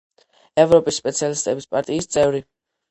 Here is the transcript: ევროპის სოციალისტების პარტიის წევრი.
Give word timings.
ევროპის 0.63 0.99
სოციალისტების 1.03 1.71
პარტიის 1.77 2.13
წევრი. 2.19 2.47